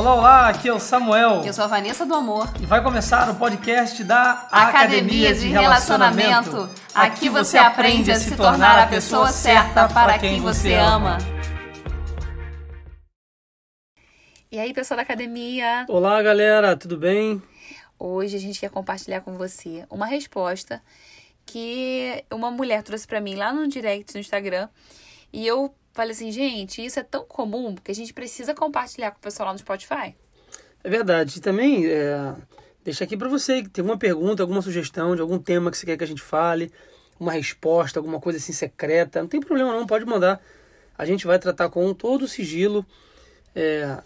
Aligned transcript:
Olá, 0.00 0.14
olá, 0.14 0.48
aqui 0.48 0.66
é 0.66 0.72
o 0.72 0.80
Samuel. 0.80 1.42
Eu 1.44 1.52
sou 1.52 1.62
a 1.62 1.66
Vanessa 1.66 2.06
do 2.06 2.14
Amor. 2.14 2.50
E 2.58 2.64
vai 2.64 2.82
começar 2.82 3.28
o 3.28 3.34
podcast 3.34 4.02
da 4.02 4.48
Academia, 4.50 5.34
de, 5.34 5.48
Relacionamento. 5.48 6.70
Aqui 6.94 7.28
você 7.28 7.58
aprende 7.58 8.10
a 8.10 8.18
se 8.18 8.34
tornar 8.34 8.78
a 8.78 8.86
pessoa 8.86 9.28
certa 9.28 9.86
para 9.90 10.18
quem 10.18 10.40
você 10.40 10.72
ama. 10.72 11.18
E 14.50 14.58
aí, 14.58 14.72
pessoal 14.72 14.96
da 14.96 15.02
academia? 15.02 15.84
Olá, 15.86 16.22
galera, 16.22 16.74
tudo 16.74 16.96
bem? 16.96 17.42
Hoje 17.98 18.38
a 18.38 18.40
gente 18.40 18.58
quer 18.58 18.70
compartilhar 18.70 19.20
com 19.20 19.36
você 19.36 19.84
uma 19.90 20.06
resposta 20.06 20.82
que 21.44 22.24
uma 22.32 22.50
mulher 22.50 22.82
trouxe 22.82 23.06
para 23.06 23.20
mim 23.20 23.34
lá 23.34 23.52
no 23.52 23.68
direct 23.68 24.14
no 24.14 24.20
Instagram. 24.20 24.66
E 25.32 25.46
eu 25.46 25.74
falei 25.92 26.12
assim, 26.12 26.30
gente, 26.30 26.84
isso 26.84 26.98
é 26.98 27.02
tão 27.02 27.24
comum 27.24 27.74
que 27.74 27.90
a 27.90 27.94
gente 27.94 28.12
precisa 28.12 28.54
compartilhar 28.54 29.10
com 29.10 29.18
o 29.18 29.20
pessoal 29.20 29.48
lá 29.48 29.52
no 29.52 29.58
Spotify. 29.58 30.14
É 30.82 30.88
verdade. 30.88 31.38
E 31.38 31.40
também, 31.40 31.86
é, 31.86 32.34
deixa 32.84 33.04
aqui 33.04 33.16
para 33.16 33.28
você 33.28 33.62
que 33.62 33.68
tem 33.68 33.82
alguma 33.82 33.98
pergunta, 33.98 34.42
alguma 34.42 34.62
sugestão 34.62 35.14
de 35.14 35.20
algum 35.20 35.38
tema 35.38 35.70
que 35.70 35.76
você 35.76 35.86
quer 35.86 35.96
que 35.96 36.04
a 36.04 36.06
gente 36.06 36.22
fale, 36.22 36.72
uma 37.18 37.32
resposta, 37.32 37.98
alguma 37.98 38.20
coisa 38.20 38.38
assim 38.38 38.52
secreta. 38.52 39.20
Não 39.20 39.28
tem 39.28 39.40
problema 39.40 39.72
não, 39.72 39.86
pode 39.86 40.04
mandar. 40.04 40.40
A 40.96 41.04
gente 41.04 41.26
vai 41.26 41.38
tratar 41.38 41.68
com 41.68 41.92
todo 41.94 42.22
o 42.22 42.28
sigilo 42.28 42.84
é, 43.54 43.98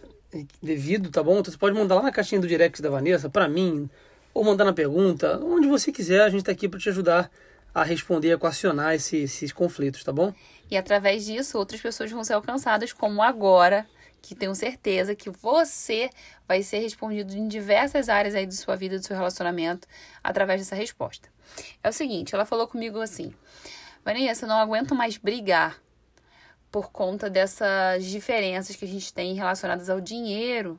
devido, 0.63 1.11
tá 1.11 1.23
bom? 1.23 1.39
Então 1.39 1.53
você 1.53 1.59
pode 1.59 1.77
mandar 1.77 1.97
lá 1.97 2.03
na 2.03 2.13
caixinha 2.13 2.41
do 2.41 2.47
direct 2.47 2.83
da 2.83 2.91
Vanessa, 2.91 3.29
para 3.29 3.49
mim, 3.49 3.89
ou 4.33 4.43
mandar 4.43 4.65
na 4.65 4.73
pergunta, 4.73 5.39
onde 5.45 5.69
você 5.69 5.93
quiser, 5.93 6.23
a 6.23 6.29
gente 6.29 6.41
está 6.41 6.53
aqui 6.53 6.69
para 6.69 6.79
te 6.81 6.89
ajudar 6.89 7.31
a 7.73 7.83
responder, 7.83 8.33
a 8.33 8.35
equacionar 8.35 8.95
esses, 8.95 9.35
esses 9.35 9.53
conflitos, 9.53 10.03
tá 10.03 10.13
bom? 10.13 10.33
E 10.75 10.77
através 10.77 11.25
disso, 11.25 11.57
outras 11.57 11.81
pessoas 11.81 12.11
vão 12.11 12.25
ser 12.25 12.33
alcançadas, 12.33 12.93
como 12.93 13.23
agora, 13.23 13.87
que 14.21 14.35
tenho 14.35 14.53
certeza 14.57 15.15
que 15.15 15.31
você 15.31 16.11
vai 16.49 16.65
ser 16.65 16.81
respondido 16.81 17.33
em 17.33 17.47
diversas 17.47 18.09
áreas 18.09 18.35
aí 18.35 18.45
de 18.45 18.57
sua 18.57 18.75
vida, 18.75 18.99
do 18.99 19.07
seu 19.07 19.15
relacionamento, 19.15 19.87
através 20.21 20.61
dessa 20.61 20.75
resposta. 20.75 21.29
É 21.81 21.89
o 21.89 21.93
seguinte, 21.93 22.35
ela 22.35 22.45
falou 22.45 22.67
comigo 22.67 23.01
assim: 23.01 23.33
Vanessa, 24.05 24.47
eu 24.47 24.49
não 24.49 24.59
aguento 24.59 24.97
mais 24.97 25.17
brigar 25.17 25.81
por 26.73 26.91
conta 26.91 27.31
dessas 27.31 28.05
diferenças 28.05 28.75
que 28.75 28.85
a 28.85 28.89
gente 28.89 29.15
tem 29.15 29.33
relacionadas 29.33 29.89
ao 29.89 30.01
dinheiro. 30.01 30.77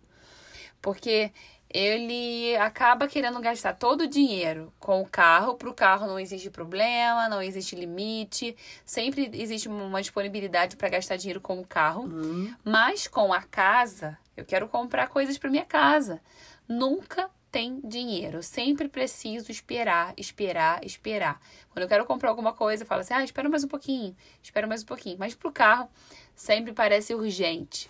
Porque 0.82 1.32
ele 1.70 2.56
acaba 2.58 3.08
querendo 3.08 3.40
gastar 3.40 3.74
todo 3.74 4.02
o 4.02 4.08
dinheiro 4.08 4.74
com 4.80 5.02
o 5.02 5.08
carro. 5.08 5.56
Para 5.56 5.70
o 5.70 5.74
carro 5.74 6.08
não 6.08 6.20
existe 6.20 6.50
problema, 6.50 7.28
não 7.28 7.42
existe 7.42 7.76
limite, 7.76 8.56
sempre 8.86 9.30
existe 9.34 9.68
uma 9.68 10.02
disponibilidade 10.02 10.76
para 10.78 10.90
gastar 10.90 11.18
dinheiro 11.18 11.42
com 11.42 11.60
o 11.60 11.68
carro. 11.68 12.04
Uhum. 12.04 12.54
Mas 12.64 13.08
com 13.08 13.34
a 13.34 13.42
casa, 13.42 14.18
eu 14.38 14.46
quero 14.46 14.68
comprar 14.68 15.10
coisas 15.10 15.38
para 15.38 15.50
minha 15.50 15.66
casa. 15.66 16.22
Nunca 16.68 17.30
tem 17.52 17.80
dinheiro. 17.86 18.40
Eu 18.40 18.44
sempre 18.44 18.90
preciso 18.90 19.50
esperar, 19.50 20.14
esperar, 20.18 20.84
esperar. 20.86 21.40
Quando 21.70 21.84
eu 21.84 21.88
quero 21.88 22.06
comprar 22.06 22.30
alguma 22.30 22.52
coisa, 22.52 22.84
eu 22.84 22.88
falo 22.88 23.02
assim: 23.02 23.14
ah, 23.14 23.24
espera 23.24 23.48
mais 23.48 23.64
um 23.64 23.68
pouquinho, 23.70 24.16
espera 24.44 24.68
mais 24.68 24.84
um 24.84 24.86
pouquinho. 24.86 25.18
Mas 25.18 25.36
para 25.36 25.48
o 25.48 25.54
carro, 25.54 25.90
sempre 26.36 26.74
parece 26.74 27.16
urgente. 27.16 27.90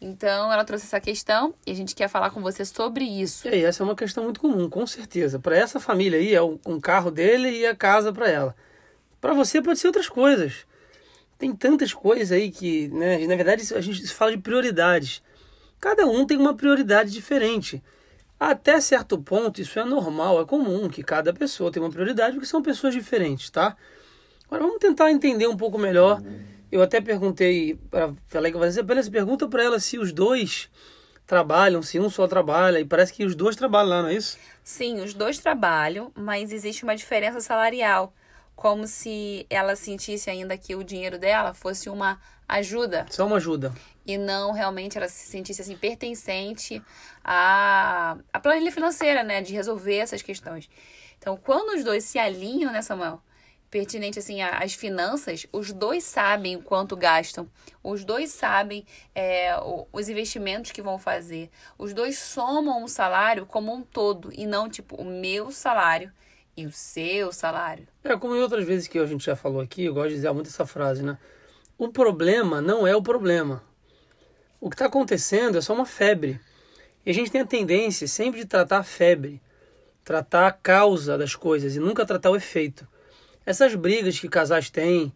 Então, 0.00 0.52
ela 0.52 0.64
trouxe 0.64 0.84
essa 0.84 1.00
questão 1.00 1.54
e 1.66 1.70
a 1.70 1.74
gente 1.74 1.94
quer 1.94 2.08
falar 2.08 2.30
com 2.30 2.42
você 2.42 2.64
sobre 2.64 3.04
isso. 3.04 3.48
E 3.48 3.50
aí, 3.50 3.64
essa 3.64 3.82
é 3.82 3.84
uma 3.84 3.96
questão 3.96 4.24
muito 4.24 4.40
comum, 4.40 4.68
com 4.68 4.86
certeza. 4.86 5.38
Para 5.38 5.56
essa 5.56 5.80
família 5.80 6.18
aí, 6.18 6.34
é 6.34 6.42
um 6.42 6.78
carro 6.80 7.10
dele 7.10 7.50
e 7.50 7.66
a 7.66 7.74
casa 7.74 8.12
para 8.12 8.28
ela. 8.28 8.54
Para 9.20 9.32
você, 9.32 9.62
pode 9.62 9.78
ser 9.78 9.86
outras 9.86 10.08
coisas. 10.08 10.66
Tem 11.38 11.54
tantas 11.54 11.94
coisas 11.94 12.30
aí 12.30 12.50
que, 12.50 12.88
né, 12.88 13.26
na 13.26 13.36
verdade, 13.36 13.62
a 13.74 13.80
gente 13.80 14.06
fala 14.08 14.32
de 14.32 14.38
prioridades. 14.38 15.22
Cada 15.80 16.06
um 16.06 16.26
tem 16.26 16.36
uma 16.36 16.54
prioridade 16.54 17.10
diferente. 17.10 17.82
Até 18.38 18.78
certo 18.82 19.18
ponto, 19.18 19.62
isso 19.62 19.78
é 19.78 19.84
normal, 19.84 20.40
é 20.40 20.44
comum 20.44 20.90
que 20.90 21.02
cada 21.02 21.32
pessoa 21.32 21.72
tenha 21.72 21.84
uma 21.84 21.90
prioridade, 21.90 22.34
porque 22.34 22.46
são 22.46 22.62
pessoas 22.62 22.92
diferentes, 22.92 23.48
tá? 23.48 23.74
Agora 24.46 24.62
vamos 24.62 24.78
tentar 24.78 25.10
entender 25.10 25.46
um 25.46 25.56
pouco 25.56 25.78
melhor. 25.78 26.20
Uhum 26.20 26.55
eu 26.70 26.82
até 26.82 27.00
perguntei 27.00 27.78
para 27.90 28.12
falei 28.26 28.52
que 28.52 28.58
você 28.58 28.80
apenas 28.80 29.08
pergunta 29.08 29.48
para 29.48 29.62
ela 29.62 29.80
se 29.80 29.98
os 29.98 30.12
dois 30.12 30.68
trabalham, 31.26 31.82
se 31.82 31.98
um 31.98 32.08
só 32.08 32.26
trabalha, 32.28 32.78
e 32.78 32.84
parece 32.84 33.12
que 33.12 33.24
os 33.24 33.34
dois 33.34 33.56
trabalham 33.56 33.88
lá, 33.88 34.02
não 34.02 34.08
é 34.08 34.14
isso? 34.14 34.38
Sim, 34.62 35.00
os 35.00 35.12
dois 35.12 35.38
trabalham, 35.38 36.12
mas 36.14 36.52
existe 36.52 36.84
uma 36.84 36.94
diferença 36.94 37.40
salarial, 37.40 38.14
como 38.54 38.86
se 38.86 39.44
ela 39.50 39.74
sentisse 39.74 40.30
ainda 40.30 40.56
que 40.56 40.74
o 40.74 40.84
dinheiro 40.84 41.18
dela 41.18 41.52
fosse 41.52 41.90
uma 41.90 42.20
ajuda. 42.48 43.06
Só 43.10 43.26
uma 43.26 43.36
ajuda. 43.36 43.72
E 44.06 44.16
não 44.16 44.52
realmente 44.52 44.96
ela 44.96 45.08
se 45.08 45.28
sentisse 45.28 45.60
assim 45.60 45.76
pertencente 45.76 46.80
à, 47.24 48.16
à 48.32 48.38
planilha 48.38 48.70
financeira, 48.70 49.24
né, 49.24 49.42
de 49.42 49.52
resolver 49.52 49.96
essas 49.96 50.22
questões. 50.22 50.70
Então, 51.18 51.36
quando 51.36 51.76
os 51.76 51.82
dois 51.82 52.04
se 52.04 52.18
alinham, 52.18 52.70
né, 52.72 52.82
Samuel? 52.82 53.20
Pertinente 53.70 54.18
assim 54.18 54.42
às 54.42 54.74
finanças, 54.74 55.46
os 55.52 55.72
dois 55.72 56.04
sabem 56.04 56.56
o 56.56 56.62
quanto 56.62 56.96
gastam, 56.96 57.48
os 57.82 58.04
dois 58.04 58.30
sabem 58.30 58.84
é, 59.14 59.54
os 59.92 60.08
investimentos 60.08 60.70
que 60.70 60.82
vão 60.82 60.98
fazer, 60.98 61.50
os 61.76 61.92
dois 61.92 62.18
somam 62.18 62.84
o 62.84 62.88
salário 62.88 63.46
como 63.46 63.74
um 63.74 63.82
todo 63.82 64.32
e 64.32 64.46
não 64.46 64.68
tipo 64.68 64.96
o 64.96 65.04
meu 65.04 65.50
salário 65.50 66.12
e 66.56 66.64
o 66.64 66.72
seu 66.72 67.32
salário. 67.32 67.86
É 68.02 68.16
como 68.16 68.34
em 68.34 68.40
outras 68.40 68.64
vezes 68.64 68.88
que 68.88 68.98
a 68.98 69.06
gente 69.06 69.24
já 69.24 69.36
falou 69.36 69.60
aqui, 69.60 69.84
eu 69.84 69.94
gosto 69.94 70.08
de 70.08 70.14
dizer 70.14 70.32
muito 70.32 70.48
essa 70.48 70.64
frase, 70.64 71.02
né? 71.02 71.18
O 71.76 71.88
problema 71.88 72.62
não 72.62 72.86
é 72.86 72.96
o 72.96 73.02
problema. 73.02 73.62
O 74.58 74.70
que 74.70 74.74
está 74.74 74.86
acontecendo 74.86 75.58
é 75.58 75.60
só 75.60 75.74
uma 75.74 75.84
febre. 75.84 76.40
E 77.04 77.10
a 77.10 77.12
gente 77.14 77.30
tem 77.30 77.42
a 77.42 77.46
tendência 77.46 78.08
sempre 78.08 78.40
de 78.40 78.46
tratar 78.46 78.78
a 78.78 78.82
febre, 78.82 79.40
tratar 80.02 80.46
a 80.46 80.52
causa 80.52 81.18
das 81.18 81.36
coisas 81.36 81.76
e 81.76 81.78
nunca 81.78 82.06
tratar 82.06 82.30
o 82.30 82.36
efeito. 82.36 82.88
Essas 83.46 83.74
brigas 83.76 84.18
que 84.18 84.28
casais 84.28 84.68
têm, 84.68 85.12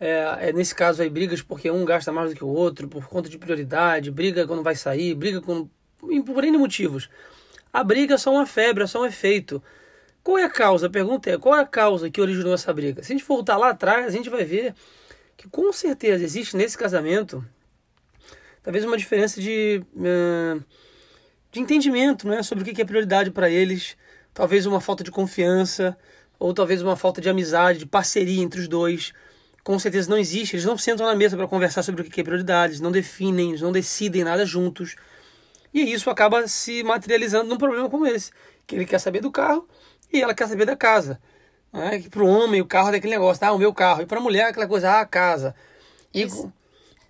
é, 0.00 0.48
é, 0.48 0.52
nesse 0.52 0.74
caso 0.74 1.02
aí, 1.02 1.10
brigas 1.10 1.42
porque 1.42 1.70
um 1.70 1.84
gasta 1.84 2.10
mais 2.10 2.30
do 2.30 2.36
que 2.36 2.42
o 2.42 2.48
outro, 2.48 2.88
por 2.88 3.06
conta 3.06 3.28
de 3.28 3.38
prioridade, 3.38 4.10
briga 4.10 4.46
quando 4.46 4.62
vai 4.62 4.74
sair, 4.74 5.14
briga 5.14 5.40
com, 5.42 5.68
por 5.98 6.42
N 6.42 6.56
motivos. 6.56 7.10
A 7.72 7.84
briga 7.84 8.14
é 8.14 8.18
só 8.18 8.32
uma 8.32 8.46
febre, 8.46 8.82
é 8.82 8.86
só 8.86 9.02
um 9.02 9.06
efeito. 9.06 9.62
Qual 10.22 10.38
é 10.38 10.44
a 10.44 10.50
causa? 10.50 10.86
A 10.86 10.90
pergunta 10.90 11.30
é, 11.30 11.38
qual 11.38 11.54
é 11.54 11.60
a 11.60 11.66
causa 11.66 12.10
que 12.10 12.20
originou 12.20 12.54
essa 12.54 12.72
briga? 12.72 13.02
Se 13.02 13.12
a 13.12 13.16
gente 13.16 13.26
voltar 13.26 13.56
lá 13.58 13.70
atrás, 13.70 14.06
a 14.06 14.10
gente 14.10 14.30
vai 14.30 14.44
ver 14.44 14.74
que 15.36 15.48
com 15.48 15.72
certeza 15.72 16.24
existe 16.24 16.56
nesse 16.56 16.76
casamento 16.76 17.44
talvez 18.66 18.84
uma 18.84 18.96
diferença 18.96 19.40
de, 19.40 19.80
uh, 19.94 20.64
de 21.52 21.60
entendimento 21.60 22.26
né, 22.26 22.42
sobre 22.42 22.64
o 22.64 22.74
que 22.74 22.82
é 22.82 22.84
prioridade 22.84 23.30
para 23.30 23.48
eles, 23.48 23.96
talvez 24.34 24.66
uma 24.66 24.80
falta 24.80 25.04
de 25.04 25.10
confiança, 25.12 25.96
ou 26.38 26.52
talvez 26.52 26.82
uma 26.82 26.96
falta 26.96 27.20
de 27.20 27.28
amizade, 27.28 27.80
de 27.80 27.86
parceria 27.86 28.42
entre 28.42 28.60
os 28.60 28.68
dois. 28.68 29.12
Com 29.64 29.78
certeza 29.78 30.08
não 30.08 30.18
existe, 30.18 30.54
eles 30.54 30.64
não 30.64 30.78
sentam 30.78 31.06
na 31.06 31.14
mesa 31.14 31.36
para 31.36 31.48
conversar 31.48 31.82
sobre 31.82 32.02
o 32.02 32.04
que 32.04 32.20
é 32.20 32.24
prioridade, 32.24 32.72
eles 32.72 32.80
não 32.80 32.92
definem, 32.92 33.50
eles 33.50 33.60
não 33.60 33.72
decidem 33.72 34.22
nada 34.22 34.46
juntos. 34.46 34.96
E 35.74 35.92
isso 35.92 36.08
acaba 36.08 36.46
se 36.46 36.82
materializando 36.82 37.48
num 37.48 37.58
problema 37.58 37.90
como 37.90 38.06
esse, 38.06 38.30
que 38.66 38.76
ele 38.76 38.86
quer 38.86 38.98
saber 38.98 39.20
do 39.20 39.30
carro 39.30 39.68
e 40.12 40.22
ela 40.22 40.34
quer 40.34 40.46
saber 40.46 40.64
da 40.64 40.76
casa. 40.76 41.20
Né? 41.72 42.02
Para 42.08 42.22
o 42.22 42.28
homem, 42.28 42.60
o 42.60 42.66
carro 42.66 42.92
é 42.92 42.96
aquele 42.96 43.12
negócio, 43.12 43.44
ah, 43.46 43.52
o 43.52 43.58
meu 43.58 43.74
carro. 43.74 44.02
E 44.02 44.06
para 44.06 44.18
a 44.18 44.22
mulher, 44.22 44.46
aquela 44.46 44.66
coisa, 44.66 44.90
ah, 44.90 45.00
a 45.00 45.06
casa. 45.06 45.54
E... 46.14 46.22
Isso. 46.22 46.52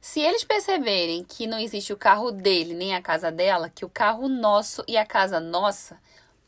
Se 0.00 0.20
eles 0.20 0.44
perceberem 0.44 1.24
que 1.24 1.48
não 1.48 1.58
existe 1.58 1.92
o 1.92 1.96
carro 1.96 2.30
dele 2.30 2.74
nem 2.74 2.94
a 2.94 3.02
casa 3.02 3.30
dela, 3.32 3.68
que 3.68 3.84
o 3.84 3.88
carro 3.88 4.28
nosso 4.28 4.84
e 4.86 4.96
a 4.96 5.04
casa 5.04 5.40
nossa, 5.40 5.98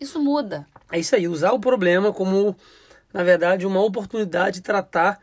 isso 0.01 0.21
muda. 0.21 0.67
É 0.91 0.99
isso 0.99 1.15
aí, 1.15 1.29
usar 1.29 1.53
o 1.53 1.61
problema 1.61 2.13
como, 2.13 2.57
na 3.13 3.23
verdade, 3.23 3.67
uma 3.67 3.83
oportunidade 3.83 4.57
de 4.57 4.63
tratar 4.63 5.21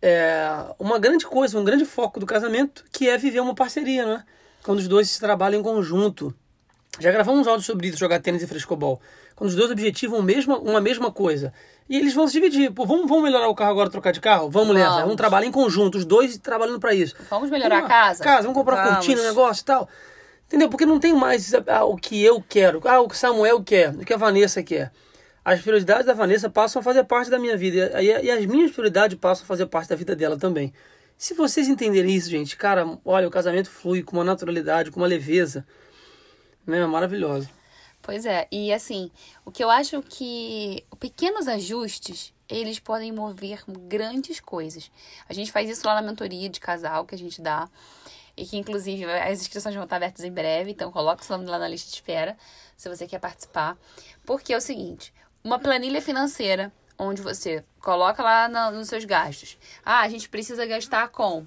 é, 0.00 0.48
uma 0.78 0.98
grande 0.98 1.26
coisa, 1.26 1.58
um 1.58 1.64
grande 1.64 1.84
foco 1.84 2.18
do 2.18 2.26
casamento, 2.26 2.84
que 2.92 3.08
é 3.08 3.16
viver 3.16 3.40
uma 3.40 3.54
parceria, 3.54 4.04
né? 4.04 4.24
Quando 4.62 4.78
os 4.78 4.88
dois 4.88 5.08
se 5.08 5.20
trabalham 5.20 5.60
em 5.60 5.62
conjunto. 5.62 6.34
Já 6.98 7.10
gravamos 7.10 7.46
um 7.46 7.50
áudio 7.50 7.64
sobre 7.64 7.88
isso, 7.88 7.98
jogar 7.98 8.20
tênis 8.20 8.42
e 8.42 8.46
frescobol. 8.46 9.00
Quando 9.34 9.48
os 9.48 9.56
dois 9.56 9.70
objetivam 9.70 10.20
mesma, 10.20 10.58
uma 10.58 10.80
mesma 10.80 11.10
coisa. 11.10 11.52
E 11.88 11.96
eles 11.96 12.14
vão 12.14 12.26
se 12.26 12.34
dividir. 12.34 12.70
Pô, 12.70 12.84
vamos, 12.84 13.08
vamos 13.08 13.24
melhorar 13.24 13.48
o 13.48 13.54
carro 13.54 13.70
agora, 13.70 13.90
trocar 13.90 14.12
de 14.12 14.20
carro? 14.20 14.50
Vamos, 14.50 14.68
vamos. 14.68 14.82
nessa. 14.82 15.00
Vamos 15.00 15.16
trabalhar 15.16 15.46
em 15.46 15.50
conjunto, 15.50 15.98
os 15.98 16.04
dois 16.04 16.36
trabalhando 16.38 16.78
para 16.78 16.94
isso. 16.94 17.14
Vamos 17.30 17.50
melhorar 17.50 17.78
a 17.78 17.82
casa? 17.82 18.22
Casa, 18.22 18.42
vamos 18.42 18.54
comprar 18.54 18.76
vamos. 18.76 18.92
cortina, 18.94 19.22
negócio 19.22 19.62
e 19.62 19.64
tal. 19.64 19.88
Entendeu? 20.52 20.68
Porque 20.68 20.84
não 20.84 21.00
tem 21.00 21.14
mais 21.14 21.54
ah, 21.54 21.82
o 21.86 21.96
que 21.96 22.22
eu 22.22 22.44
quero, 22.46 22.86
ah, 22.86 23.00
o 23.00 23.08
que 23.08 23.16
Samuel 23.16 23.64
quer, 23.64 23.88
o 23.94 24.04
que 24.04 24.12
a 24.12 24.18
Vanessa 24.18 24.62
quer. 24.62 24.92
As 25.42 25.62
prioridades 25.62 26.04
da 26.04 26.12
Vanessa 26.12 26.50
passam 26.50 26.80
a 26.80 26.82
fazer 26.82 27.04
parte 27.04 27.30
da 27.30 27.38
minha 27.38 27.56
vida 27.56 27.90
e, 28.02 28.08
e 28.26 28.30
as 28.30 28.44
minhas 28.44 28.70
prioridades 28.70 29.16
passam 29.18 29.44
a 29.44 29.46
fazer 29.46 29.64
parte 29.64 29.88
da 29.88 29.96
vida 29.96 30.14
dela 30.14 30.38
também. 30.38 30.70
Se 31.16 31.32
vocês 31.32 31.68
entenderem 31.68 32.14
isso, 32.14 32.28
gente, 32.28 32.54
cara, 32.54 32.98
olha, 33.02 33.26
o 33.26 33.30
casamento 33.30 33.70
flui 33.70 34.02
com 34.02 34.14
uma 34.18 34.24
naturalidade, 34.24 34.90
com 34.90 35.00
uma 35.00 35.06
leveza, 35.06 35.66
né? 36.66 36.84
Maravilhosa. 36.84 37.48
Pois 38.02 38.26
é, 38.26 38.46
e 38.52 38.74
assim, 38.74 39.10
o 39.46 39.50
que 39.50 39.64
eu 39.64 39.70
acho 39.70 40.02
que 40.02 40.84
pequenos 41.00 41.48
ajustes, 41.48 42.34
eles 42.46 42.78
podem 42.78 43.10
mover 43.10 43.62
grandes 43.66 44.38
coisas. 44.38 44.90
A 45.26 45.32
gente 45.32 45.50
faz 45.50 45.70
isso 45.70 45.86
lá 45.86 45.94
na 45.94 46.02
mentoria 46.02 46.50
de 46.50 46.60
casal 46.60 47.06
que 47.06 47.14
a 47.14 47.18
gente 47.18 47.40
dá. 47.40 47.70
E 48.36 48.44
que 48.44 48.56
inclusive 48.56 49.04
as 49.04 49.40
inscrições 49.40 49.74
vão 49.74 49.84
estar 49.84 49.96
abertas 49.96 50.24
em 50.24 50.32
breve, 50.32 50.70
então 50.70 50.90
coloque 50.90 51.24
seu 51.24 51.36
nome 51.36 51.50
lá 51.50 51.58
na 51.58 51.68
lista 51.68 51.88
de 51.90 51.96
espera 51.96 52.36
se 52.76 52.88
você 52.88 53.06
quer 53.06 53.18
participar. 53.18 53.76
Porque 54.24 54.52
é 54.52 54.56
o 54.56 54.60
seguinte, 54.60 55.12
uma 55.44 55.58
planilha 55.58 56.00
financeira 56.00 56.72
onde 56.98 57.22
você 57.22 57.64
coloca 57.80 58.22
lá 58.22 58.48
no, 58.48 58.78
nos 58.78 58.88
seus 58.88 59.04
gastos. 59.04 59.58
Ah, 59.84 60.00
a 60.00 60.08
gente 60.08 60.28
precisa 60.28 60.64
gastar 60.66 61.08
com 61.08 61.44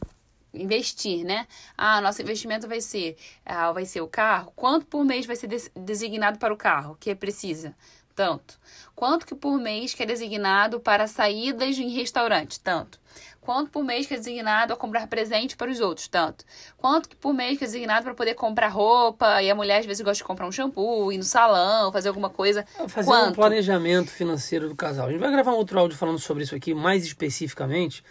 investir, 0.54 1.26
né? 1.26 1.48
Ah, 1.78 2.00
nosso 2.02 2.22
investimento 2.22 2.68
vai 2.68 2.82
ser, 2.82 3.18
ah, 3.46 3.72
vai 3.72 3.86
ser 3.86 4.02
o 4.02 4.08
carro. 4.08 4.52
Quanto 4.56 4.86
por 4.86 5.04
mês 5.04 5.26
vai 5.26 5.36
ser 5.36 5.50
designado 5.76 6.40
para 6.40 6.54
o 6.54 6.58
carro 6.58 6.98
que 7.00 7.14
precisa? 7.16 7.76
Tanto. 8.16 8.58
Quanto 8.96 9.26
que 9.26 9.36
por 9.36 9.60
mês 9.60 9.94
que 9.94 10.02
é 10.02 10.06
designado 10.06 10.80
para 10.80 11.06
saídas 11.06 11.78
em 11.78 11.90
restaurante? 11.90 12.62
Tanto. 12.62 12.98
Quanto 13.46 13.70
por 13.70 13.84
mês 13.84 14.08
que 14.08 14.16
é 14.16 14.18
designado 14.18 14.74
a 14.74 14.76
comprar 14.76 15.06
presente 15.06 15.56
para 15.56 15.70
os 15.70 15.80
outros? 15.80 16.08
Tanto. 16.08 16.44
Quanto 16.76 17.08
que 17.08 17.16
por 17.16 17.32
mês 17.32 17.60
que 17.60 17.64
é 17.64 17.68
designado 17.68 18.04
para 18.04 18.16
poder 18.16 18.34
comprar 18.34 18.70
roupa? 18.70 19.40
E 19.44 19.52
a 19.52 19.54
mulher 19.54 19.82
às 19.82 19.86
vezes 19.86 20.04
gosta 20.04 20.18
de 20.18 20.24
comprar 20.24 20.48
um 20.48 20.52
shampoo, 20.52 21.12
ir 21.12 21.20
no 21.20 21.24
salão, 21.24 21.92
fazer 21.92 22.08
alguma 22.08 22.32
coisa. 22.32 22.66
Fazer 22.88 23.08
Quanto? 23.08 23.30
um 23.30 23.34
planejamento 23.34 24.10
financeiro 24.10 24.68
do 24.68 24.76
casal. 24.76 25.10
A 25.10 25.12
gente 25.12 25.20
vai 25.20 25.32
gravar 25.32 25.52
um 25.52 25.58
outro 25.58 25.80
áudio 25.80 25.96
falando 25.96 26.18
sobre 26.18 26.44
isso 26.44 26.56
aqui 26.56 26.74
mais 26.74 27.06
especificamente. 27.06 28.04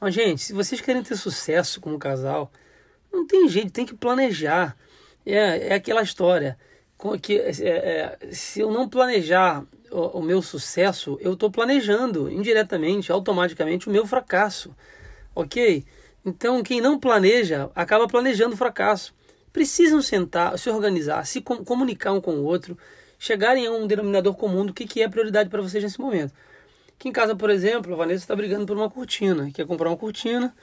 Mas, 0.00 0.14
gente, 0.14 0.40
se 0.40 0.54
vocês 0.54 0.80
querem 0.80 1.02
ter 1.02 1.14
sucesso 1.14 1.78
como 1.78 1.98
casal, 1.98 2.50
não 3.12 3.26
tem 3.26 3.46
jeito, 3.48 3.70
tem 3.70 3.84
que 3.84 3.94
planejar. 3.94 4.74
É, 5.26 5.68
é 5.68 5.74
aquela 5.74 6.00
história 6.00 6.56
que 7.20 7.38
é, 7.38 7.50
é, 7.60 8.18
se 8.32 8.60
eu 8.60 8.70
não 8.70 8.88
planejar 8.88 9.62
o, 9.90 10.18
o 10.18 10.22
meu 10.22 10.40
sucesso, 10.42 11.18
eu 11.20 11.34
estou 11.34 11.50
planejando 11.50 12.30
indiretamente, 12.30 13.10
automaticamente, 13.10 13.88
o 13.88 13.92
meu 13.92 14.06
fracasso. 14.06 14.74
Ok? 15.34 15.84
Então, 16.24 16.62
quem 16.62 16.80
não 16.80 16.98
planeja 16.98 17.70
acaba 17.74 18.06
planejando 18.06 18.54
o 18.54 18.58
fracasso. 18.58 19.14
Precisam 19.52 20.00
sentar, 20.00 20.58
se 20.58 20.70
organizar, 20.70 21.26
se 21.26 21.40
com, 21.40 21.64
comunicar 21.64 22.12
um 22.12 22.20
com 22.20 22.32
o 22.32 22.44
outro, 22.44 22.76
chegarem 23.18 23.66
a 23.66 23.72
um 23.72 23.86
denominador 23.86 24.34
comum 24.34 24.64
do 24.64 24.72
que, 24.72 24.86
que 24.86 25.02
é 25.02 25.08
prioridade 25.08 25.48
para 25.48 25.60
vocês 25.60 25.82
nesse 25.82 26.00
momento. 26.00 26.32
Aqui 26.98 27.08
em 27.08 27.12
casa, 27.12 27.34
por 27.34 27.50
exemplo, 27.50 27.92
a 27.94 27.96
Vanessa 27.96 28.24
está 28.24 28.36
brigando 28.36 28.66
por 28.66 28.76
uma 28.76 28.90
cortina, 28.90 29.50
quer 29.52 29.66
comprar 29.66 29.88
uma 29.88 29.96
cortina. 29.96 30.54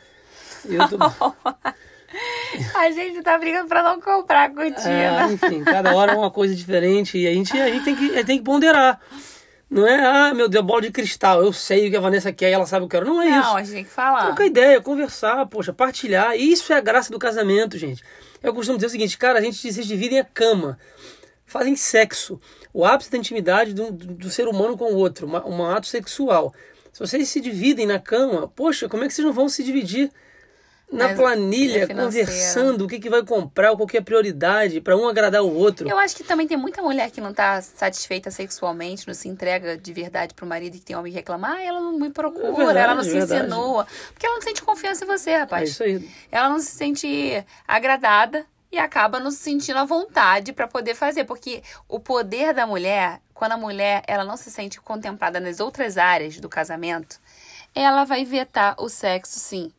Eu 0.65 0.87
tô... 0.87 0.97
A 2.75 2.91
gente 2.91 3.21
tá 3.21 3.37
brigando 3.37 3.67
pra 3.67 3.83
não 3.83 3.99
comprar 3.99 4.45
a 4.45 4.49
cortina. 4.49 5.29
É, 5.29 5.33
enfim, 5.33 5.63
cada 5.63 5.95
hora 5.95 6.13
é 6.13 6.15
uma 6.15 6.31
coisa 6.31 6.55
diferente 6.55 7.17
e 7.17 7.27
a 7.27 7.33
gente, 7.33 7.59
a 7.59 7.69
gente 7.69 7.83
tem, 7.83 7.95
que, 7.95 8.23
tem 8.23 8.37
que 8.37 8.43
ponderar. 8.43 8.99
Não 9.69 9.85
é, 9.85 10.05
ah, 10.05 10.33
meu 10.33 10.47
Deus, 10.47 10.65
bola 10.65 10.81
de 10.81 10.91
cristal, 10.91 11.43
eu 11.43 11.51
sei 11.51 11.87
o 11.87 11.91
que 11.91 11.97
a 11.97 11.99
Vanessa 11.99 12.31
quer 12.31 12.49
e 12.49 12.53
ela 12.53 12.65
sabe 12.65 12.85
o 12.85 12.87
que 12.87 12.95
eu 12.95 13.01
quero. 13.01 13.13
Não 13.13 13.21
é 13.21 13.29
não, 13.29 13.39
isso. 13.39 13.49
Não, 13.49 13.57
a 13.57 13.63
gente 13.63 13.73
tem 13.73 13.83
que 13.83 13.89
falar. 13.89 14.25
Trocar 14.27 14.45
ideia, 14.45 14.81
conversar, 14.81 15.45
poxa, 15.47 15.73
partilhar. 15.73 16.37
Isso 16.37 16.71
é 16.71 16.77
a 16.77 16.81
graça 16.81 17.11
do 17.11 17.19
casamento, 17.19 17.77
gente. 17.77 18.01
Eu 18.41 18.53
costumo 18.53 18.77
dizer 18.77 18.87
o 18.87 18.89
seguinte, 18.89 19.17
cara, 19.17 19.39
a 19.39 19.41
gente 19.41 19.73
se 19.73 19.83
divide 19.83 20.17
a 20.17 20.23
cama, 20.23 20.79
fazem 21.45 21.75
sexo. 21.75 22.39
O 22.73 22.85
ápice 22.85 23.11
da 23.11 23.17
intimidade 23.17 23.73
do, 23.73 23.91
do, 23.91 24.07
do 24.13 24.29
ser 24.29 24.47
humano 24.47 24.77
com 24.77 24.85
o 24.85 24.95
outro, 24.95 25.27
um 25.27 25.65
ato 25.65 25.87
sexual. 25.87 26.53
Se 26.93 26.99
vocês 26.99 27.27
se 27.27 27.41
dividem 27.41 27.85
na 27.85 27.99
cama, 27.99 28.47
poxa, 28.47 28.87
como 28.87 29.03
é 29.03 29.07
que 29.07 29.13
vocês 29.13 29.25
não 29.25 29.33
vão 29.33 29.49
se 29.49 29.63
dividir 29.63 30.11
na 30.91 31.09
Mas 31.09 31.17
planilha, 31.17 31.85
conversando 31.85 32.85
o 32.85 32.87
que, 32.87 32.97
que 32.97 33.09
vai 33.09 33.21
comprar, 33.23 33.75
qual 33.75 33.85
que 33.85 33.97
é 33.97 33.99
a 33.99 34.03
prioridade, 34.03 34.79
para 34.79 34.95
um 34.95 35.07
agradar 35.07 35.43
o 35.43 35.53
outro. 35.53 35.87
Eu 35.87 35.97
acho 35.97 36.15
que 36.15 36.23
também 36.23 36.47
tem 36.47 36.55
muita 36.55 36.81
mulher 36.81 37.11
que 37.11 37.19
não 37.19 37.33
tá 37.33 37.61
satisfeita 37.61 38.31
sexualmente, 38.31 39.05
não 39.05 39.13
se 39.13 39.27
entrega 39.27 39.77
de 39.77 39.93
verdade 39.93 40.33
pro 40.33 40.45
marido 40.45 40.75
e 40.75 40.79
que 40.79 40.85
tem 40.85 40.95
homem 40.95 41.11
que 41.11 41.17
reclama, 41.17 41.55
ah, 41.55 41.61
ela 41.61 41.81
não 41.81 41.99
me 41.99 42.09
procura, 42.09 42.47
é 42.47 42.51
verdade, 42.53 42.79
ela 42.79 42.95
não 42.95 43.03
se 43.03 43.11
verdade. 43.11 43.47
insinua. 43.47 43.87
Porque 44.13 44.25
ela 44.25 44.35
não 44.35 44.41
sente 44.41 44.61
confiança 44.61 45.03
em 45.03 45.07
você, 45.07 45.35
rapaz. 45.35 45.63
É 45.63 45.65
isso 45.65 45.83
aí. 45.83 46.09
Ela 46.31 46.49
não 46.49 46.59
se 46.59 46.71
sente 46.71 47.45
agradada 47.67 48.45
e 48.71 48.77
acaba 48.77 49.19
não 49.19 49.31
se 49.31 49.37
sentindo 49.37 49.79
à 49.79 49.85
vontade 49.85 50.53
para 50.53 50.67
poder 50.67 50.95
fazer, 50.95 51.25
porque 51.25 51.61
o 51.87 51.99
poder 51.99 52.53
da 52.53 52.65
mulher, 52.65 53.19
quando 53.33 53.53
a 53.53 53.57
mulher 53.57 54.03
ela 54.07 54.23
não 54.23 54.37
se 54.37 54.49
sente 54.49 54.79
contemplada 54.79 55.39
nas 55.39 55.59
outras 55.59 55.97
áreas 55.97 56.39
do 56.39 56.47
casamento, 56.47 57.19
ela 57.75 58.05
vai 58.05 58.23
vetar 58.23 58.75
o 58.79 58.87
sexo 58.87 59.37
sim. 59.37 59.71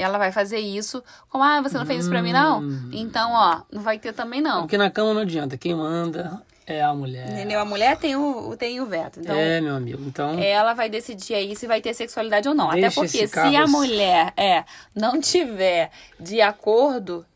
Ela 0.00 0.18
vai 0.18 0.32
fazer 0.32 0.58
isso 0.58 1.02
como, 1.28 1.44
ah, 1.44 1.60
você 1.60 1.76
não 1.76 1.86
fez 1.86 2.00
isso 2.00 2.10
pra 2.10 2.22
mim, 2.22 2.32
não? 2.32 2.60
Hum. 2.60 2.90
Então, 2.92 3.32
ó, 3.32 3.62
não 3.70 3.82
vai 3.82 3.98
ter 3.98 4.12
também, 4.12 4.40
não. 4.40 4.62
Porque 4.62 4.78
na 4.78 4.90
cama 4.90 5.14
não 5.14 5.20
adianta. 5.22 5.56
Quem 5.56 5.74
manda 5.74 6.42
é 6.66 6.82
a 6.82 6.94
mulher. 6.94 7.30
Entendeu? 7.30 7.60
A 7.60 7.64
mulher 7.64 7.96
tem 7.96 8.16
o, 8.16 8.56
tem 8.56 8.80
o 8.80 8.86
veto. 8.86 9.20
Então, 9.20 9.34
é, 9.34 9.60
meu 9.60 9.74
amigo. 9.74 10.02
Então. 10.06 10.38
Ela 10.38 10.72
vai 10.72 10.88
decidir 10.88 11.34
aí 11.34 11.56
se 11.56 11.66
vai 11.66 11.80
ter 11.80 11.92
sexualidade 11.94 12.48
ou 12.48 12.54
não. 12.54 12.70
Até 12.70 12.90
porque 12.90 13.26
se 13.26 13.56
a 13.56 13.66
mulher 13.66 14.32
é, 14.36 14.64
não 14.94 15.20
tiver 15.20 15.90
de 16.18 16.40
acordo 16.40 17.26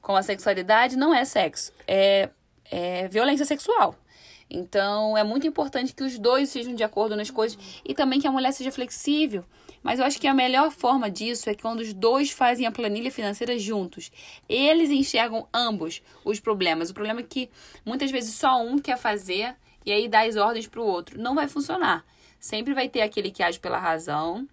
com 0.00 0.14
a 0.14 0.22
sexualidade, 0.22 0.96
não 0.96 1.14
é 1.14 1.24
sexo. 1.24 1.72
É, 1.86 2.28
é 2.70 3.08
violência 3.08 3.44
sexual. 3.44 3.96
Então, 4.48 5.16
é 5.16 5.24
muito 5.24 5.46
importante 5.46 5.94
que 5.94 6.04
os 6.04 6.18
dois 6.18 6.48
sejam 6.50 6.74
de 6.74 6.84
acordo 6.84 7.16
nas 7.16 7.30
coisas 7.30 7.58
e 7.84 7.94
também 7.94 8.20
que 8.20 8.26
a 8.26 8.30
mulher 8.30 8.52
seja 8.52 8.70
flexível. 8.70 9.44
Mas 9.84 9.98
eu 9.98 10.06
acho 10.06 10.18
que 10.18 10.26
a 10.26 10.32
melhor 10.32 10.70
forma 10.70 11.10
disso 11.10 11.50
é 11.50 11.54
quando 11.54 11.80
os 11.80 11.92
dois 11.92 12.30
fazem 12.30 12.66
a 12.66 12.72
planilha 12.72 13.10
financeira 13.10 13.58
juntos. 13.58 14.10
Eles 14.48 14.88
enxergam 14.88 15.46
ambos 15.52 16.02
os 16.24 16.40
problemas. 16.40 16.88
O 16.88 16.94
problema 16.94 17.20
é 17.20 17.22
que 17.22 17.50
muitas 17.84 18.10
vezes 18.10 18.34
só 18.34 18.62
um 18.62 18.78
quer 18.78 18.96
fazer 18.96 19.54
e 19.84 19.92
aí 19.92 20.08
dá 20.08 20.22
as 20.22 20.36
ordens 20.36 20.66
para 20.66 20.80
o 20.80 20.86
outro. 20.86 21.20
Não 21.20 21.34
vai 21.34 21.46
funcionar. 21.46 22.02
Sempre 22.40 22.72
vai 22.72 22.88
ter 22.88 23.02
aquele 23.02 23.30
que 23.30 23.42
age 23.42 23.60
pela 23.60 23.78
razão, 23.78 24.48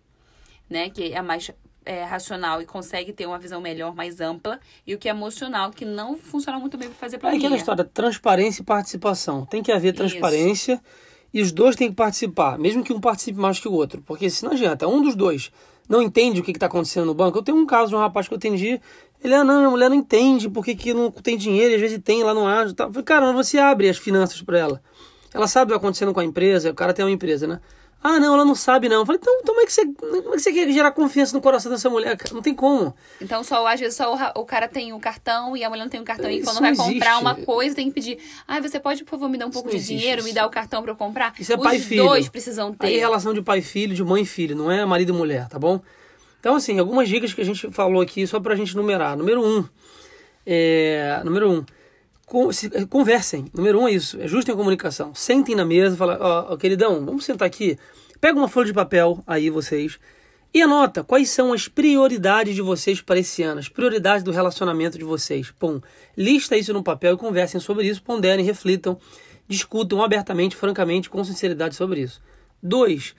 né? 0.69 0.89
Que 0.89 1.13
é 1.13 1.21
mais 1.21 1.49
é, 1.85 2.03
racional 2.03 2.61
e 2.61 2.65
consegue 2.65 3.13
ter 3.13 3.25
uma 3.25 3.39
visão 3.39 3.61
melhor, 3.61 3.95
mais 3.95 4.19
ampla, 4.19 4.59
e 4.85 4.93
o 4.93 4.97
que 4.97 5.07
é 5.07 5.11
emocional, 5.11 5.71
que 5.71 5.85
não 5.85 6.17
funciona 6.17 6.59
muito 6.59 6.77
bem 6.77 6.89
para 6.89 6.97
fazer 6.97 7.17
planilha. 7.17 7.37
É 7.37 7.45
aquela 7.45 7.55
história, 7.55 7.85
transparência 7.85 8.61
e 8.61 8.65
participação. 8.65 9.45
Tem 9.45 9.63
que 9.63 9.71
haver 9.71 9.93
transparência. 9.93 10.73
Isso 10.73 11.10
e 11.33 11.41
os 11.41 11.51
dois 11.51 11.75
têm 11.75 11.89
que 11.89 11.95
participar, 11.95 12.57
mesmo 12.59 12.83
que 12.83 12.93
um 12.93 12.99
participe 12.99 13.39
mais 13.39 13.59
que 13.59 13.67
o 13.67 13.73
outro, 13.73 14.01
porque 14.05 14.29
se 14.29 14.43
não 14.43 14.51
adianta, 14.51 14.87
um 14.87 15.01
dos 15.01 15.15
dois 15.15 15.51
não 15.87 16.01
entende 16.01 16.39
o 16.39 16.43
que 16.43 16.51
está 16.51 16.67
acontecendo 16.67 17.05
no 17.05 17.13
banco. 17.13 17.37
Eu 17.37 17.43
tenho 17.43 17.57
um 17.57 17.65
caso 17.65 17.89
de 17.89 17.95
um 17.95 17.99
rapaz 17.99 18.27
que 18.27 18.33
eu 18.33 18.37
atendi, 18.37 18.79
ele, 19.23 19.33
ah, 19.33 19.43
não, 19.43 19.57
minha 19.57 19.69
mulher 19.69 19.89
não 19.89 19.95
entende 19.95 20.49
porque 20.49 20.73
que 20.73 20.93
não 20.93 21.11
tem 21.11 21.37
dinheiro, 21.37 21.75
às 21.75 21.81
vezes 21.81 21.99
tem 22.03 22.23
lá 22.23 22.33
no 22.33 22.47
ágio. 22.47 22.73
Tá. 22.73 22.89
Cara, 23.03 23.31
você 23.33 23.57
abre 23.57 23.89
as 23.89 23.97
finanças 23.97 24.41
para 24.41 24.57
ela. 24.57 24.81
Ela 25.33 25.47
sabe 25.47 25.65
o 25.65 25.67
que 25.67 25.77
está 25.77 25.85
acontecendo 25.85 26.13
com 26.13 26.19
a 26.19 26.23
empresa, 26.23 26.71
o 26.71 26.73
cara 26.73 26.93
tem 26.93 27.05
uma 27.05 27.11
empresa, 27.11 27.45
né? 27.47 27.59
Ah, 28.03 28.19
não, 28.19 28.33
ela 28.33 28.43
não 28.43 28.55
sabe, 28.55 28.89
não. 28.89 29.01
Eu 29.01 29.05
falei, 29.05 29.19
então, 29.21 29.33
então 29.41 29.53
como, 29.53 29.61
é 29.61 29.65
que 29.65 29.73
você, 29.73 29.85
como 29.85 30.33
é 30.33 30.37
que 30.37 30.39
você 30.39 30.51
quer 30.51 30.71
gerar 30.71 30.91
confiança 30.91 31.35
no 31.35 31.41
coração 31.41 31.71
dessa 31.71 31.87
mulher? 31.87 32.17
Não 32.31 32.41
tem 32.41 32.53
como. 32.53 32.95
Então, 33.21 33.43
só, 33.43 33.65
às 33.67 33.79
vezes, 33.79 33.95
só 33.95 34.15
o, 34.15 34.41
o 34.41 34.45
cara 34.45 34.67
tem 34.67 34.91
o 34.91 34.95
um 34.95 34.99
cartão 34.99 35.55
e 35.55 35.63
a 35.63 35.69
mulher 35.69 35.83
não 35.83 35.89
tem 35.89 35.99
o 35.99 36.03
um 36.03 36.05
cartão. 36.05 36.29
Isso 36.29 36.41
e 36.41 36.43
quando 36.45 36.59
vai 36.61 36.71
existe. 36.71 36.93
comprar 36.93 37.19
uma 37.19 37.35
coisa, 37.35 37.75
tem 37.75 37.87
que 37.89 37.93
pedir. 37.93 38.17
Ah, 38.47 38.59
você 38.59 38.79
pode, 38.79 39.03
por 39.03 39.11
favor, 39.11 39.29
me 39.29 39.37
dar 39.37 39.45
um 39.45 39.51
pouco 39.51 39.69
de 39.69 39.75
existe. 39.75 39.95
dinheiro, 39.95 40.23
me 40.23 40.33
dar 40.33 40.47
o 40.47 40.49
cartão 40.49 40.81
para 40.81 40.91
eu 40.91 40.95
comprar? 40.95 41.33
Isso 41.39 41.53
é 41.53 41.55
Os 41.55 41.61
pai 41.61 41.75
e 41.75 41.79
filho. 41.79 42.03
Os 42.03 42.09
dois 42.09 42.29
precisam 42.29 42.73
ter. 42.73 42.87
Aí, 42.87 42.97
relação 42.97 43.35
de 43.35 43.41
pai 43.41 43.59
e 43.59 43.61
filho, 43.61 43.93
de 43.93 44.03
mãe 44.03 44.23
e 44.23 44.25
filho, 44.25 44.55
não 44.55 44.71
é 44.71 44.83
marido 44.83 45.13
e 45.13 45.15
mulher, 45.15 45.47
tá 45.47 45.59
bom? 45.59 45.79
Então, 46.39 46.55
assim, 46.55 46.79
algumas 46.79 47.07
dicas 47.07 47.35
que 47.35 47.41
a 47.41 47.45
gente 47.45 47.69
falou 47.69 48.01
aqui, 48.01 48.25
só 48.25 48.39
pra 48.39 48.55
gente 48.55 48.75
numerar. 48.75 49.15
Número 49.15 49.45
um. 49.45 49.63
É, 50.43 51.21
número 51.23 51.51
um. 51.51 51.65
Conversem. 52.89 53.45
Número 53.53 53.79
um 53.79 53.87
é 53.87 53.91
isso. 53.91 54.21
Ajustem 54.21 54.53
a 54.53 54.57
comunicação. 54.57 55.13
Sentem 55.13 55.55
na 55.55 55.65
mesa 55.65 55.97
falem, 55.97 56.17
ó, 56.19 56.53
oh, 56.53 56.57
queridão, 56.57 57.05
vamos 57.05 57.25
sentar 57.25 57.45
aqui 57.45 57.77
Pega 58.21 58.37
uma 58.37 58.47
folha 58.47 58.67
de 58.67 58.73
papel 58.73 59.23
aí 59.25 59.49
vocês 59.49 59.97
e 60.53 60.61
anota 60.61 61.03
quais 61.03 61.27
são 61.27 61.51
as 61.53 61.67
prioridades 61.67 62.53
de 62.53 62.61
vocês 62.61 63.01
para 63.01 63.17
esse 63.17 63.41
ano, 63.41 63.59
as 63.59 63.67
prioridades 63.67 64.23
do 64.23 64.29
relacionamento 64.29 64.95
de 64.95 65.03
vocês. 65.03 65.49
Pum, 65.49 65.81
lista 66.15 66.55
isso 66.55 66.71
no 66.71 66.83
papel 66.83 67.15
e 67.15 67.17
conversem 67.17 67.59
sobre 67.59 67.87
isso, 67.87 68.03
ponderem, 68.03 68.45
reflitam, 68.45 68.99
discutam 69.47 70.03
abertamente, 70.03 70.55
francamente, 70.55 71.09
com 71.09 71.23
sinceridade 71.23 71.73
sobre 71.73 72.01
isso. 72.01 72.21
Dois, 72.61 73.15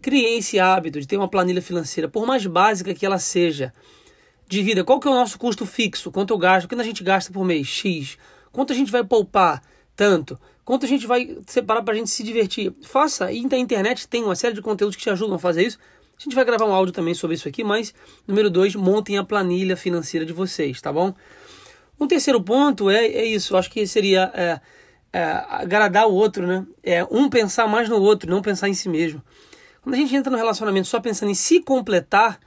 criem 0.00 0.38
esse 0.38 0.58
hábito 0.58 0.98
de 0.98 1.06
ter 1.06 1.18
uma 1.18 1.28
planilha 1.28 1.60
financeira, 1.60 2.08
por 2.08 2.26
mais 2.26 2.46
básica 2.46 2.94
que 2.94 3.04
ela 3.04 3.18
seja. 3.18 3.74
Divida 4.46 4.84
qual 4.84 5.00
que 5.00 5.08
é 5.08 5.10
o 5.10 5.14
nosso 5.14 5.38
custo 5.38 5.64
fixo, 5.64 6.10
quanto 6.10 6.32
eu 6.34 6.38
gasto, 6.38 6.68
quanto 6.68 6.80
a 6.80 6.84
gente 6.84 7.02
gasta 7.02 7.32
por 7.32 7.44
mês, 7.44 7.66
X, 7.66 8.18
quanto 8.52 8.72
a 8.72 8.76
gente 8.76 8.92
vai 8.92 9.02
poupar, 9.02 9.62
tanto. 9.96 10.38
Quanto 10.64 10.86
a 10.86 10.88
gente 10.88 11.06
vai 11.06 11.36
separar 11.46 11.82
para 11.82 11.92
a 11.92 11.96
gente 11.96 12.08
se 12.08 12.22
divertir? 12.22 12.72
Faça. 12.82 13.30
E 13.30 13.46
na 13.46 13.58
internet 13.58 14.08
tem 14.08 14.24
uma 14.24 14.34
série 14.34 14.54
de 14.54 14.62
conteúdos 14.62 14.96
que 14.96 15.02
te 15.02 15.10
ajudam 15.10 15.36
a 15.36 15.38
fazer 15.38 15.66
isso. 15.66 15.78
A 16.18 16.22
gente 16.22 16.34
vai 16.34 16.44
gravar 16.44 16.64
um 16.64 16.72
áudio 16.72 16.92
também 16.92 17.12
sobre 17.12 17.34
isso 17.34 17.46
aqui, 17.46 17.62
mas 17.62 17.92
número 18.26 18.48
dois, 18.48 18.74
montem 18.74 19.18
a 19.18 19.24
planilha 19.24 19.76
financeira 19.76 20.24
de 20.24 20.32
vocês, 20.32 20.80
tá 20.80 20.92
bom? 20.92 21.14
Um 22.00 22.06
terceiro 22.06 22.42
ponto 22.42 22.88
é, 22.88 23.04
é 23.04 23.24
isso, 23.24 23.56
acho 23.56 23.70
que 23.70 23.86
seria 23.86 24.30
é, 24.34 24.60
é, 25.12 25.22
agradar 25.48 26.06
o 26.06 26.14
outro, 26.14 26.46
né? 26.46 26.66
É 26.82 27.04
um 27.04 27.28
pensar 27.28 27.66
mais 27.66 27.88
no 27.88 28.00
outro, 28.00 28.30
não 28.30 28.40
pensar 28.40 28.68
em 28.68 28.74
si 28.74 28.88
mesmo. 28.88 29.22
Quando 29.82 29.96
a 29.96 29.98
gente 29.98 30.14
entra 30.14 30.30
no 30.30 30.36
relacionamento 30.36 30.88
só 30.88 30.98
pensando 30.98 31.30
em 31.30 31.34
se 31.34 31.60
completar, 31.60 32.40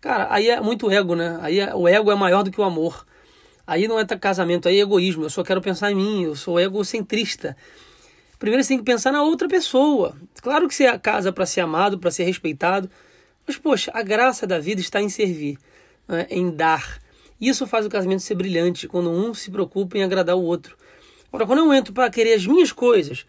cara, 0.00 0.28
aí 0.30 0.48
é 0.48 0.60
muito 0.60 0.90
ego, 0.90 1.14
né? 1.14 1.38
Aí 1.40 1.60
é, 1.60 1.74
o 1.74 1.88
ego 1.88 2.10
é 2.10 2.14
maior 2.14 2.42
do 2.42 2.50
que 2.50 2.60
o 2.60 2.64
amor. 2.64 3.06
Aí 3.66 3.86
não 3.86 3.98
é 3.98 4.04
casamento, 4.04 4.68
aí 4.68 4.78
é 4.78 4.82
egoísmo. 4.82 5.24
Eu 5.24 5.30
só 5.30 5.44
quero 5.44 5.60
pensar 5.60 5.92
em 5.92 5.94
mim, 5.94 6.24
eu 6.24 6.34
sou 6.34 6.58
egocentrista. 6.58 7.56
Primeiro 8.38 8.62
você 8.62 8.68
tem 8.68 8.78
que 8.78 8.84
pensar 8.84 9.12
na 9.12 9.22
outra 9.22 9.48
pessoa. 9.48 10.16
Claro 10.40 10.68
que 10.68 10.74
você 10.74 10.98
casa 10.98 11.32
para 11.32 11.44
ser 11.44 11.60
amado, 11.60 11.98
para 11.98 12.10
ser 12.10 12.24
respeitado. 12.24 12.88
Mas, 13.46 13.56
poxa, 13.56 13.90
a 13.94 14.02
graça 14.02 14.46
da 14.46 14.58
vida 14.58 14.80
está 14.80 15.02
em 15.02 15.08
servir, 15.08 15.58
né? 16.06 16.26
em 16.30 16.50
dar. 16.50 17.00
Isso 17.40 17.66
faz 17.66 17.86
o 17.86 17.88
casamento 17.88 18.22
ser 18.22 18.34
brilhante, 18.34 18.86
quando 18.86 19.10
um 19.10 19.32
se 19.32 19.50
preocupa 19.50 19.96
em 19.96 20.02
agradar 20.02 20.36
o 20.36 20.42
outro. 20.42 20.76
Agora, 21.28 21.46
quando 21.46 21.58
eu 21.60 21.72
entro 21.72 21.92
para 21.92 22.10
querer 22.10 22.34
as 22.34 22.46
minhas 22.46 22.72
coisas 22.72 23.26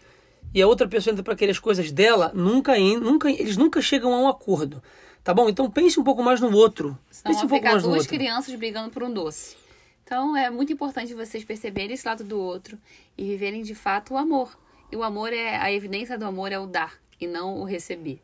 e 0.54 0.62
a 0.62 0.68
outra 0.68 0.88
pessoa 0.88 1.12
entra 1.12 1.24
para 1.24 1.36
querer 1.36 1.52
as 1.52 1.60
coisas 1.60 1.92
dela, 1.92 2.32
nunca, 2.34 2.78
nunca, 2.78 3.30
eles 3.30 3.58
nunca 3.58 3.82
chegam 3.82 4.14
a 4.14 4.20
um 4.20 4.28
acordo. 4.28 4.82
Tá 5.24 5.34
bom? 5.34 5.50
Então 5.50 5.70
pense 5.70 6.00
um 6.00 6.04
pouco 6.04 6.24
mais 6.24 6.40
no 6.40 6.52
outro. 6.56 6.98
Senão 7.12 7.34
pense 7.34 7.46
um 7.46 7.50
pouco 7.50 7.66
mais 7.66 7.84
no 7.84 7.90
duas 7.90 8.02
outro. 8.02 8.18
crianças 8.18 8.56
brigando 8.56 8.90
por 8.90 9.04
um 9.04 9.14
doce. 9.14 9.58
Então 10.04 10.36
é 10.36 10.50
muito 10.50 10.74
importante 10.74 11.14
vocês 11.14 11.44
perceberem 11.44 11.94
esse 11.94 12.08
lado 12.08 12.24
do 12.24 12.40
outro 12.40 12.80
e 13.18 13.26
viverem 13.26 13.62
de 13.62 13.76
fato 13.76 14.14
o 14.14 14.18
amor. 14.18 14.58
E 14.92 14.96
o 14.96 15.04
amor 15.04 15.32
é 15.32 15.56
a 15.58 15.72
evidência 15.72 16.18
do 16.18 16.26
amor 16.26 16.52
é 16.52 16.58
o 16.58 16.66
dar 16.66 17.00
e 17.22 17.28
não 17.28 17.60
o 17.60 17.64
receber, 17.64 18.20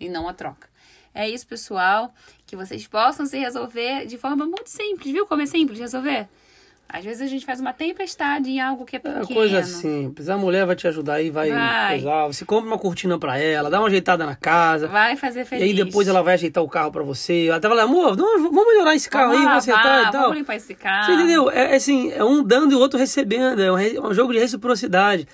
e 0.00 0.08
não 0.08 0.28
a 0.28 0.32
troca. 0.32 0.68
É 1.14 1.28
isso, 1.28 1.46
pessoal, 1.46 2.12
que 2.46 2.56
vocês 2.56 2.86
possam 2.86 3.26
se 3.26 3.38
resolver 3.38 4.06
de 4.06 4.18
forma 4.18 4.46
muito 4.46 4.68
simples, 4.68 5.12
viu? 5.12 5.26
Como 5.26 5.42
é 5.42 5.46
simples 5.46 5.76
de 5.76 5.82
resolver. 5.82 6.28
Às 6.90 7.04
vezes 7.04 7.20
a 7.20 7.26
gente 7.26 7.44
faz 7.44 7.60
uma 7.60 7.74
tempestade 7.74 8.48
em 8.50 8.60
algo 8.60 8.86
que 8.86 8.96
é 8.96 8.98
É 8.98 9.02
pequeno. 9.02 9.26
coisa 9.26 9.62
simples. 9.62 10.28
A 10.30 10.38
mulher 10.38 10.64
vai 10.64 10.74
te 10.74 10.88
ajudar 10.88 11.14
aí, 11.14 11.28
vai, 11.30 11.50
Vai. 11.50 11.96
coisar. 11.96 12.26
Você 12.28 12.46
compra 12.46 12.66
uma 12.66 12.78
cortina 12.78 13.18
pra 13.18 13.38
ela, 13.38 13.68
dá 13.68 13.78
uma 13.78 13.88
ajeitada 13.88 14.24
na 14.24 14.34
casa. 14.34 14.88
Vai 14.88 15.14
fazer 15.14 15.42
E 15.42 15.44
feliz. 15.44 15.64
aí 15.64 15.74
depois 15.84 16.08
ela 16.08 16.22
vai 16.22 16.32
ajeitar 16.34 16.64
o 16.64 16.68
carro 16.68 16.90
pra 16.90 17.02
você. 17.02 17.46
Ela 17.48 17.56
até 17.58 17.68
fala, 17.68 17.82
amor, 17.82 18.16
vamos 18.16 18.66
melhorar 18.66 18.94
esse 18.94 19.10
carro 19.10 19.32
vamos 19.32 19.40
aí, 19.40 19.46
vamos 19.48 19.68
acertar 19.68 20.08
e 20.08 20.12
tal. 20.12 20.22
Vamos 20.22 20.36
limpar 20.38 20.56
esse 20.56 20.74
carro. 20.74 21.06
Você 21.06 21.12
entendeu? 21.12 21.50
É, 21.50 21.72
é 21.72 21.76
assim, 21.76 22.10
é 22.10 22.24
um 22.24 22.42
dando 22.42 22.72
e 22.72 22.74
o 22.74 22.78
outro 22.78 22.98
recebendo. 22.98 23.60
É 23.62 23.70
um, 23.70 23.74
re- 23.76 23.96
é 23.96 24.00
um 24.00 24.14
jogo 24.14 24.32
de 24.32 24.38
reciprocidade. 24.38 25.28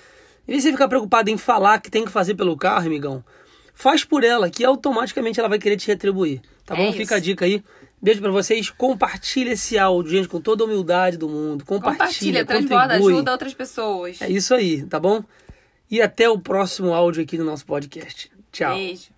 Em 0.45 0.51
vez 0.51 0.61
de 0.61 0.67
você 0.69 0.71
ficar 0.73 0.89
preocupado 0.89 1.29
em 1.29 1.37
falar 1.37 1.79
que 1.79 1.89
tem 1.89 2.03
que 2.03 2.11
fazer 2.11 2.35
pelo 2.35 2.57
carro, 2.57 2.85
amigão, 2.85 3.23
faz 3.73 4.03
por 4.03 4.25
ela, 4.25 4.49
que 4.49 4.65
automaticamente 4.65 5.39
ela 5.39 5.47
vai 5.47 5.57
querer 5.57 5.77
te 5.77 5.87
retribuir. 5.87 6.41
Tá 6.65 6.73
É 6.75 6.77
bom? 6.77 6.89
isso. 6.89 6.97
Fica 6.97 7.15
a 7.15 7.19
dica 7.19 7.45
aí. 7.45 7.63
Beijo 8.05 8.21
pra 8.21 8.29
vocês. 8.29 8.69
Compartilha 8.69 9.53
esse 9.53 9.79
áudio, 9.79 10.11
gente, 10.11 10.27
com 10.27 10.39
toda 10.39 10.63
a 10.63 10.67
humildade 10.67 11.17
do 11.17 11.27
mundo. 11.27 11.65
Compartilha, 11.65 11.97
Compartilha, 11.97 12.45
transborda, 12.45 12.93
ajuda 12.93 13.31
outras 13.31 13.55
pessoas. 13.55 14.21
É 14.21 14.29
isso 14.29 14.53
aí, 14.53 14.85
tá 14.85 14.99
bom? 14.99 15.23
E 15.89 15.99
até 15.99 16.29
o 16.29 16.37
próximo 16.37 16.93
áudio 16.93 17.23
aqui 17.23 17.35
no 17.35 17.43
nosso 17.43 17.65
podcast. 17.65 18.31
Tchau. 18.51 18.75
Beijo. 18.75 19.14